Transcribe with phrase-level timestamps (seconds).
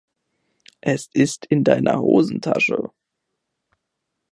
[0.81, 2.89] Es ist in deiner Hosentasche.